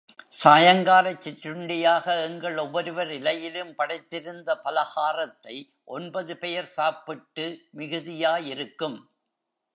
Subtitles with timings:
[0.35, 5.55] சாயங்காலச் சிற்றுண்டியாக எங்கள் ஒவ்வொருவர் இலையிலும் படைத்திருந்த பலஹாரத்தை
[5.91, 7.45] ஒன்பது பெயர் சாப்பிட்டு
[7.77, 8.99] மிகுதியாயிருக்கும்!